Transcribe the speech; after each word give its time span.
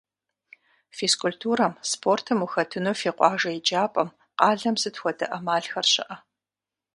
Физкультурэм, 0.97 1.73
спортым 1.91 2.37
ухэтыну 2.45 2.93
фи 3.01 3.09
къуажэ 3.17 3.49
еджапӀэм, 3.59 4.09
къалэм 4.39 4.75
сыт 4.81 4.95
хуэдэ 5.01 5.25
Ӏэмалхэр 5.29 5.85
щыӀэ? 5.91 6.15